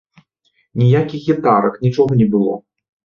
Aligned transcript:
Ніякіх 0.83 1.27
гітарак, 1.31 1.77
нічога 1.85 2.11
не 2.23 2.27
было! 2.37 2.57